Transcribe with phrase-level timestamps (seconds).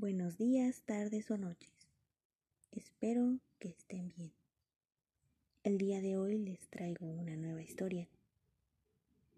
[0.00, 1.74] Buenos días, tardes o noches.
[2.72, 4.32] Espero que estén bien.
[5.62, 8.08] El día de hoy les traigo una nueva historia.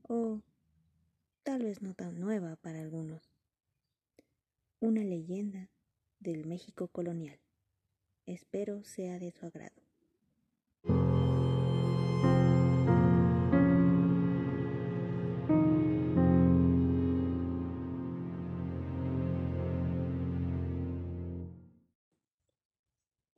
[0.04, 0.40] O
[1.42, 3.22] tal vez no tan nueva para algunos.
[4.78, 5.68] Una leyenda
[6.20, 7.40] del México colonial.
[8.26, 9.81] Espero sea de su agrado.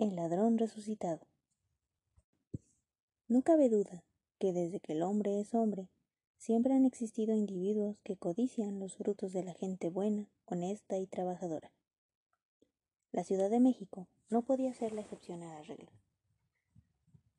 [0.04, 1.26] El ladrón resucitado.
[3.26, 4.04] No cabe duda
[4.38, 5.88] que desde que el hombre es hombre,
[6.36, 11.72] siempre han existido individuos que codician los frutos de la gente buena, honesta y trabajadora.
[13.12, 15.90] La Ciudad de México no podía ser la excepción a la regla.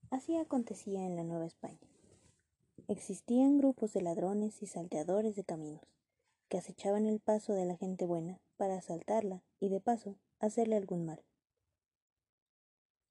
[0.10, 1.88] Así acontecía en la Nueva España.
[2.88, 5.86] Existían grupos de ladrones y salteadores de caminos
[6.50, 11.06] que acechaban el paso de la gente buena para asaltarla y de paso hacerle algún
[11.06, 11.24] mal.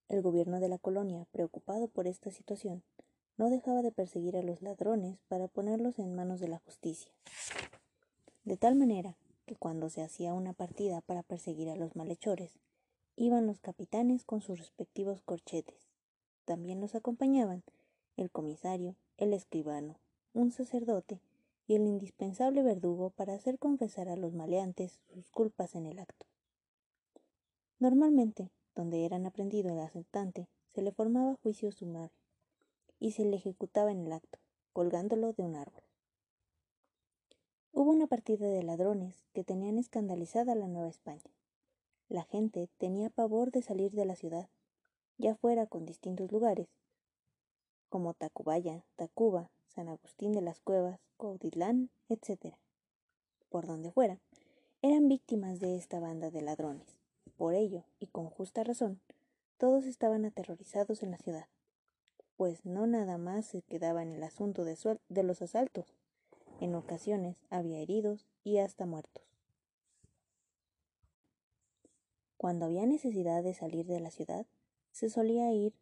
[0.09, 2.83] El gobierno de la colonia, preocupado por esta situación,
[3.37, 7.11] no dejaba de perseguir a los ladrones para ponerlos en manos de la justicia.
[8.45, 12.53] De tal manera que cuando se hacía una partida para perseguir a los malhechores,
[13.17, 15.89] iban los capitanes con sus respectivos corchetes.
[16.45, 17.63] También los acompañaban
[18.17, 19.99] el comisario, el escribano,
[20.33, 21.21] un sacerdote
[21.67, 26.27] y el indispensable verdugo para hacer confesar a los maleantes sus culpas en el acto.
[27.79, 32.17] Normalmente, donde eran aprendido el asaltante, se le formaba juicio sumario
[32.99, 34.39] y se le ejecutaba en el acto,
[34.73, 35.83] colgándolo de un árbol.
[37.73, 41.31] Hubo una partida de ladrones que tenían escandalizada la Nueva España.
[42.09, 44.49] La gente tenía pavor de salir de la ciudad,
[45.19, 46.69] ya fuera con distintos lugares,
[47.89, 52.57] como Tacubaya, Tacuba, San Agustín de las Cuevas, Cuautitlán, etc.
[53.49, 54.19] Por donde fuera,
[54.83, 57.04] eran víctimas de esta banda de ladrones.
[57.37, 59.01] Por ello, y con justa razón,
[59.59, 61.47] todos estaban aterrorizados en la ciudad,
[62.37, 64.77] pues no nada más se quedaba en el asunto de,
[65.09, 65.95] de los asaltos,
[66.61, 69.25] en ocasiones había heridos y hasta muertos.
[72.37, 74.47] Cuando había necesidad de salir de la ciudad,
[74.93, 75.73] se solía ir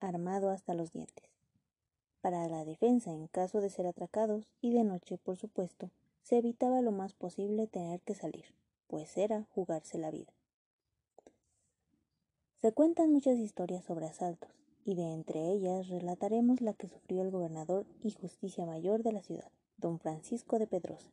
[0.00, 1.26] armado hasta los dientes.
[2.20, 5.90] Para la defensa en caso de ser atracados y de noche, por supuesto,
[6.22, 8.44] se evitaba lo más posible tener que salir,
[8.86, 10.32] pues era jugarse la vida.
[12.62, 14.48] Se cuentan muchas historias sobre asaltos,
[14.84, 19.20] y de entre ellas relataremos la que sufrió el gobernador y justicia mayor de la
[19.20, 21.10] ciudad, don Francisco de Pedrosa,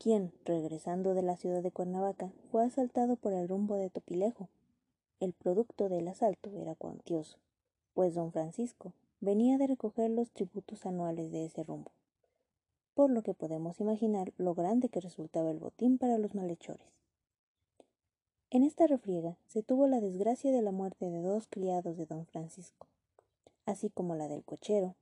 [0.00, 4.48] quien, regresando de la ciudad de Cuernavaca, fue asaltado por el rumbo de Topilejo.
[5.20, 7.38] El producto del asalto era cuantioso,
[7.94, 11.92] pues don Francisco venía de recoger los tributos anuales de ese rumbo,
[12.94, 16.99] por lo que podemos imaginar lo grande que resultaba el botín para los malhechores.
[18.52, 22.26] En esta refriega se tuvo la desgracia de la muerte de dos criados de don
[22.26, 22.88] Francisco,
[23.64, 24.96] así como la del cochero.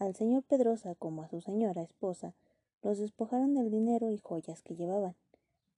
[0.00, 2.34] Al señor Pedrosa como a su señora esposa
[2.82, 5.14] los despojaron del dinero y joyas que llevaban,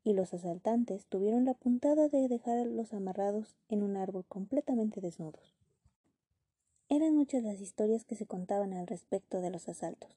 [0.05, 5.55] y los asaltantes tuvieron la puntada de dejarlos amarrados en un árbol completamente desnudos.
[6.89, 10.17] Eran muchas las historias que se contaban al respecto de los asaltos.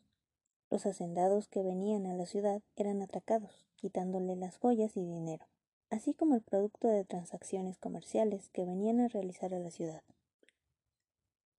[0.69, 5.45] Los hacendados que venían a la ciudad eran atracados, quitándole las joyas y dinero
[5.89, 10.03] así como el producto de transacciones comerciales que venían a realizar a la ciudad.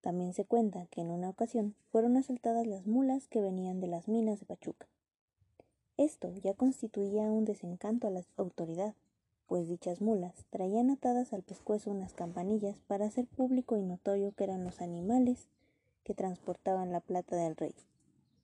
[0.01, 4.09] También se cuenta que en una ocasión fueron asaltadas las mulas que venían de las
[4.09, 4.87] minas de Pachuca.
[5.97, 8.95] Esto ya constituía un desencanto a la autoridad,
[9.47, 14.45] pues dichas mulas traían atadas al pescuezo unas campanillas para hacer público y notorio que
[14.45, 15.49] eran los animales
[16.05, 17.75] que transportaban la plata del rey,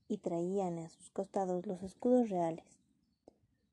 [0.08, 2.64] y traían a sus costados los escudos reales,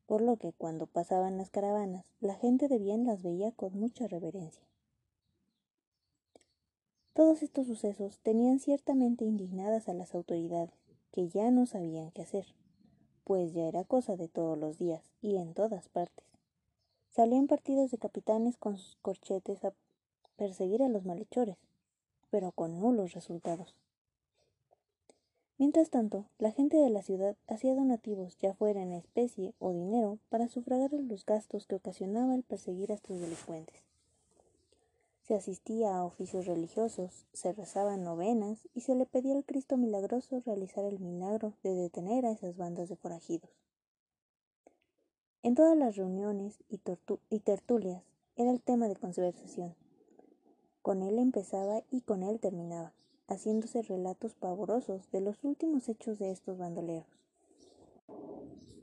[0.06, 4.08] por lo que cuando pasaban las caravanas, la gente de bien las veía con mucha
[4.08, 4.64] reverencia.
[7.14, 10.74] Todos estos sucesos tenían ciertamente indignadas a las autoridades,
[11.12, 12.48] que ya no sabían qué hacer,
[13.24, 16.26] pues ya era cosa de todos los días y en todas partes.
[17.12, 19.74] Salían partidos de capitanes con sus corchetes a
[20.36, 21.58] perseguir a los malhechores,
[22.32, 23.76] pero con nulos resultados.
[25.60, 30.18] Mientras tanto, la gente de la ciudad hacía donativos, ya fuera en especie o dinero,
[30.30, 33.84] para sufragar los gastos que ocasionaba el perseguir a estos delincuentes.
[35.22, 40.42] Se asistía a oficios religiosos, se rezaban novenas y se le pedía al Cristo milagroso
[40.46, 43.50] realizar el milagro de detener a esas bandas de forajidos.
[45.44, 46.82] En todas las reuniones y,
[47.30, 48.04] y tertulias
[48.36, 49.76] era el tema de conversación.
[50.82, 52.92] Con él empezaba y con él terminaba
[53.28, 57.08] haciéndose relatos pavorosos de los últimos hechos de estos bandoleros.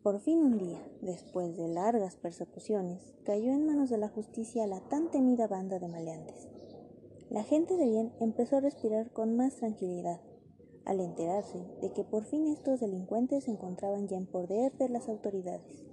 [0.03, 4.81] Por fin un día, después de largas persecuciones, cayó en manos de la justicia la
[4.89, 6.49] tan temida banda de maleantes.
[7.29, 10.21] La gente de bien empezó a respirar con más tranquilidad
[10.85, 15.09] al enterarse de que por fin estos delincuentes se encontraban ya en poder de las
[15.09, 15.85] autoridades.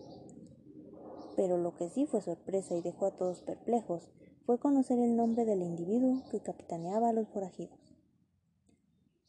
[1.36, 4.10] Pero lo que sí fue sorpresa y dejó a todos perplejos
[4.46, 7.87] fue conocer el nombre del individuo que capitaneaba a los forajidos.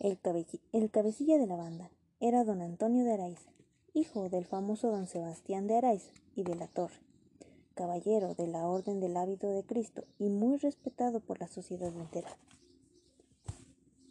[0.00, 1.90] El, cabecilla de la banda
[2.20, 3.50] era don Antonio de Araiza,
[3.94, 7.00] hijo del famoso don Sebastián de Araiza y de la Torre,
[7.74, 12.28] caballero de la Orden del Hábito de Cristo y muy respetado por la sociedad entera.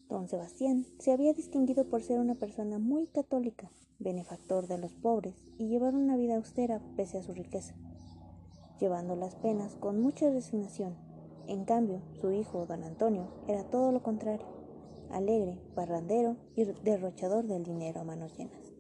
[0.10, 5.36] Don Sebastián se había distinguido por ser una persona muy católica, benefactor de los pobres
[5.58, 7.76] y llevar una vida austera pese a su riqueza,
[8.82, 10.98] llevando las penas con mucha resignación.
[11.48, 14.57] En cambio, su hijo, don Antonio, era todo lo contrario,
[15.12, 18.74] alegre, parrandero y derrochador del dinero a manos llenas.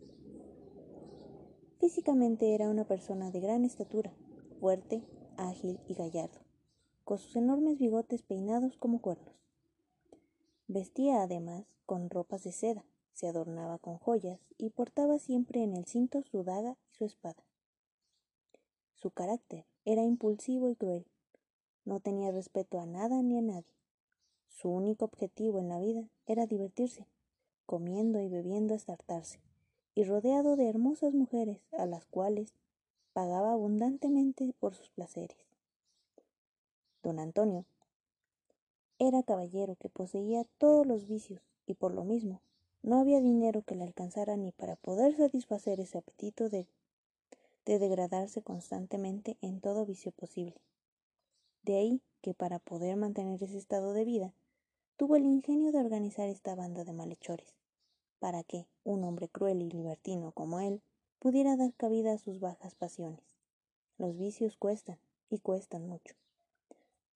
[1.79, 4.13] Físicamente era una persona de gran estatura,
[4.59, 5.03] fuerte,
[5.37, 6.39] ágil y gallardo,
[7.03, 9.35] con sus enormes bigotes peinados como cuernos.
[10.67, 12.83] Vestía además con ropas de seda,
[13.13, 17.43] se adornaba con joyas y portaba siempre en el cinto su daga y su espada.
[18.93, 21.05] Su carácter era impulsivo y cruel.
[21.85, 23.73] No tenía respeto a nada ni a nadie.
[24.59, 27.05] Su único objetivo en la vida era divertirse,
[27.67, 29.39] comiendo y bebiendo hasta hartarse,
[29.93, 32.55] y rodeado de hermosas mujeres a las cuales
[33.13, 35.37] pagaba abundantemente por sus placeres.
[37.03, 37.65] Don Antonio
[38.97, 42.41] era caballero que poseía todos los vicios y por lo mismo
[42.81, 46.67] no había dinero que le alcanzara ni para poder satisfacer ese apetito de,
[47.65, 50.55] de degradarse constantemente en todo vicio posible.
[51.61, 54.33] De ahí que para poder mantener ese estado de vida,
[54.97, 57.55] tuvo el ingenio de organizar esta banda de malhechores,
[58.19, 60.81] para que un hombre cruel y libertino como él
[61.19, 63.23] pudiera dar cabida a sus bajas pasiones.
[63.97, 64.99] Los vicios cuestan,
[65.29, 66.15] y cuestan mucho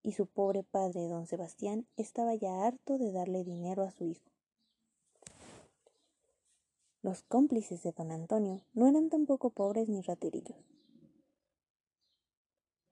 [0.04, 4.30] y su pobre padre, don Sebastián, estaba ya harto de darle dinero a su hijo.
[7.04, 10.57] Los cómplices de don Antonio no eran tampoco pobres ni raterillos,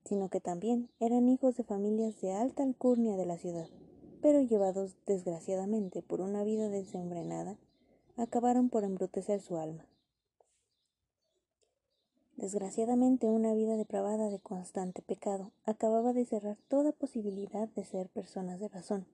[0.06, 3.68] sino que también eran hijos de familias de alta alcurnia de la ciudad,
[4.22, 7.58] pero llevados desgraciadamente por una vida desenfrenada,
[8.18, 9.86] acabaron por embrutecer su alma.
[12.36, 18.60] Desgraciadamente una vida depravada de constante pecado acababa de cerrar toda posibilidad de ser personas
[18.60, 19.06] de razón,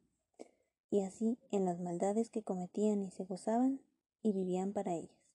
[0.92, 3.80] y así en las maldades que cometían y se gozaban
[4.22, 5.26] y vivían para ellas.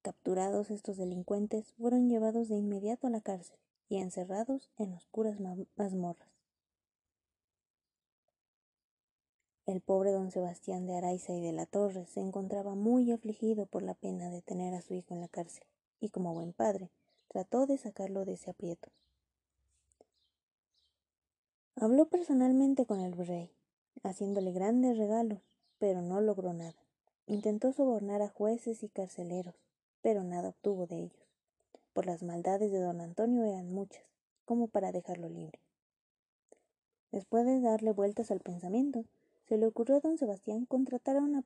[0.00, 3.58] Capturados estos delincuentes fueron llevados de inmediato a la cárcel
[3.88, 5.38] y encerrados en oscuras
[5.76, 6.31] mazmorras.
[9.64, 13.84] El pobre don Sebastián de Araiza y de la Torre se encontraba muy afligido por
[13.84, 15.64] la pena de tener a su hijo en la cárcel,
[16.00, 16.90] y como buen padre,
[17.28, 18.90] trató de sacarlo de ese aprieto.
[21.76, 23.52] Habló personalmente con el rey,
[24.02, 25.38] haciéndole grandes regalos,
[25.78, 26.74] pero no logró nada.
[27.26, 29.54] Intentó sobornar a jueces y carceleros,
[30.00, 31.28] pero nada obtuvo de ellos,
[31.92, 34.02] por las maldades de don Antonio eran muchas,
[34.44, 35.60] como para dejarlo libre.
[37.12, 39.04] Después de darle vueltas al pensamiento,
[39.52, 41.44] se le ocurrió a don Sebastián contratar a una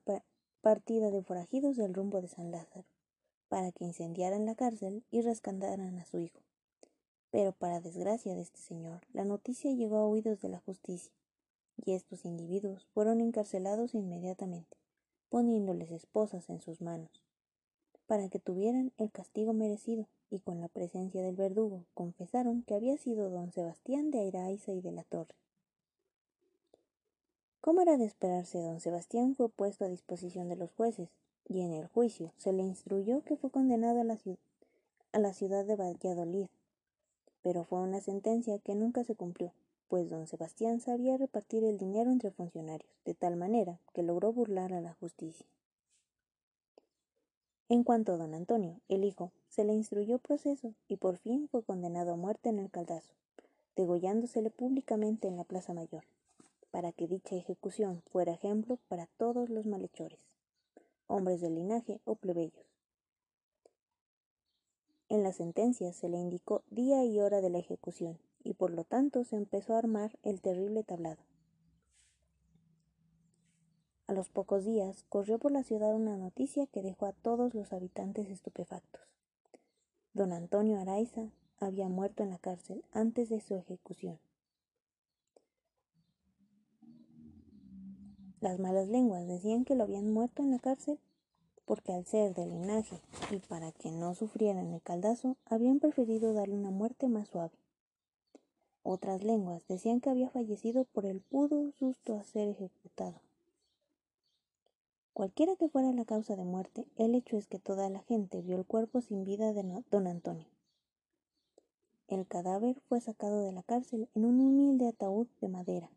[0.61, 2.85] partida de forajidos del rumbo de San Lázaro,
[3.49, 6.39] para que incendiaran la cárcel y rescataran a su hijo.
[7.31, 11.11] Pero para desgracia de este señor, la noticia llegó a oídos de la justicia,
[11.75, 14.77] y estos individuos fueron encarcelados inmediatamente,
[15.27, 17.25] poniéndoles esposas en sus manos,
[18.05, 22.95] para que tuvieran el castigo merecido, y con la presencia del verdugo confesaron que había
[22.95, 25.35] sido don Sebastián de Airaiza y de la Torre,
[27.67, 31.09] como era de esperarse, don Sebastián fue puesto a disposición de los jueces,
[31.49, 34.17] y en el juicio se le instruyó que fue condenado a la,
[35.11, 36.47] a la ciudad de Valladolid.
[37.41, 39.51] Pero fue una sentencia que nunca se cumplió,
[39.89, 44.71] pues don Sebastián sabía repartir el dinero entre funcionarios, de tal manera que logró burlar
[44.71, 45.45] a la justicia.
[47.67, 51.63] En cuanto a don Antonio, el hijo, se le instruyó proceso y por fin fue
[51.63, 53.11] condenado a muerte en el caldazo,
[53.75, 56.05] degollándosele públicamente en la Plaza Mayor
[56.71, 60.19] para que dicha ejecución fuera ejemplo para todos los malhechores,
[61.07, 62.65] hombres de linaje o plebeyos.
[65.09, 68.83] En la sentencia se le indicó día y hora de la ejecución, y por lo
[68.83, 71.23] tanto se empezó a armar el terrible tablado.
[74.07, 77.73] A los pocos días corrió por la ciudad una noticia que dejó a todos los
[77.73, 79.01] habitantes estupefactos.
[80.13, 84.19] Don Antonio Araiza había muerto en la cárcel antes de su ejecución.
[88.39, 90.99] Las malas lenguas decían que lo habían muerto en la cárcel
[91.67, 96.55] porque al ser de linaje y para que no sufrieran el caldazo, habían preferido darle
[96.55, 97.51] una muerte más suave.
[98.83, 103.19] Otras lenguas decían que había fallecido por el puro susto a ser ejecutado.
[105.11, 108.55] Cualquiera que fuera la causa de muerte, el hecho es que toda la gente vio
[108.55, 110.47] el cuerpo sin vida de don Antonio.
[112.07, 115.89] El cadáver fue sacado de la cárcel en un humilde ataúd de madera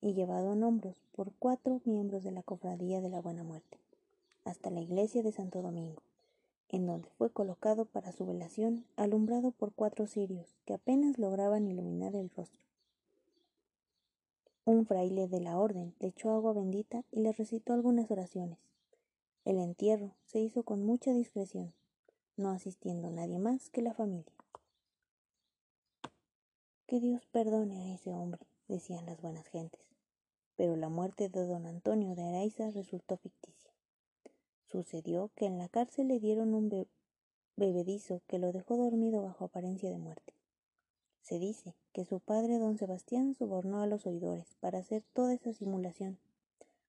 [0.00, 3.78] y llevado en hombros por cuatro miembros de la Cofradía de la Buena Muerte
[4.48, 6.02] hasta la iglesia de Santo Domingo,
[6.70, 12.14] en donde fue colocado para su velación, alumbrado por cuatro cirios que apenas lograban iluminar
[12.14, 12.60] el rostro.
[14.64, 18.58] Un fraile de la orden le echó agua bendita y le recitó algunas oraciones.
[19.44, 21.72] El entierro se hizo con mucha discreción,
[22.36, 24.32] no asistiendo nadie más que la familia.
[26.86, 29.87] Que Dios perdone a ese hombre, decían las buenas gentes.
[30.58, 33.70] Pero la muerte de don Antonio de Araiza resultó ficticia.
[34.66, 36.88] Sucedió que en la cárcel le dieron un
[37.56, 40.34] bebedizo que lo dejó dormido bajo apariencia de muerte.
[41.22, 45.52] Se dice que su padre don Sebastián sobornó a los oidores para hacer toda esa
[45.52, 46.18] simulación,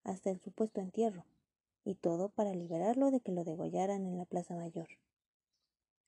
[0.03, 1.23] hasta el supuesto entierro,
[1.85, 4.87] y todo para liberarlo de que lo degollaran en la Plaza Mayor.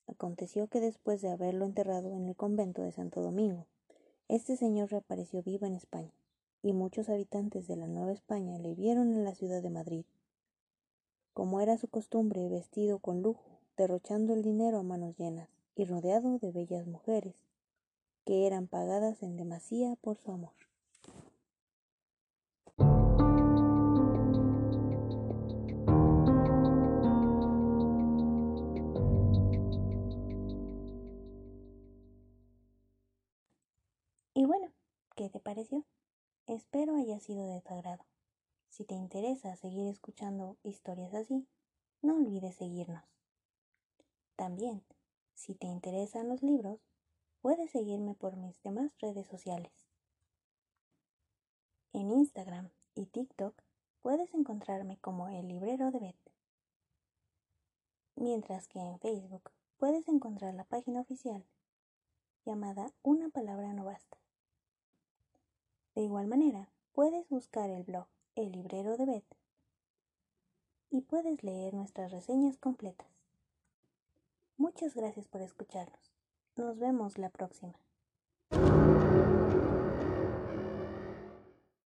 [0.08, 3.68] Aconteció que después de haberlo enterrado en el convento de Santo Domingo,
[4.30, 6.12] este señor reapareció vivo en España,
[6.64, 10.06] y muchos habitantes de la Nueva España le vieron en la ciudad de Madrid.
[11.34, 16.38] Como era su costumbre, vestido con lujo, derrochando el dinero a manos llenas, y rodeado
[16.38, 17.36] de bellas mujeres,
[18.26, 20.54] que eran pagadas en demasía por su amor.
[34.34, 34.72] Y bueno,
[35.16, 35.86] ¿qué te pareció?
[36.52, 38.04] Espero haya sido de tu agrado.
[38.68, 41.48] Si te interesa seguir escuchando historias así,
[42.02, 43.06] no olvides seguirnos.
[44.36, 44.84] También,
[45.34, 46.82] si te interesan los libros,
[47.40, 49.72] puedes seguirme por mis demás redes sociales.
[51.94, 53.56] En Instagram y TikTok
[54.02, 56.34] puedes encontrarme como el librero de Beth.
[58.18, 61.46] Mientras que en Facebook puedes encontrar la página oficial
[62.44, 64.18] llamada Una palabra no basta.
[65.96, 69.36] De igual manera, puedes buscar el blog El Librero de Beth
[70.90, 73.08] y puedes leer nuestras reseñas completas.
[74.58, 76.12] Muchas gracias por escucharnos.
[76.56, 77.76] Nos vemos la próxima.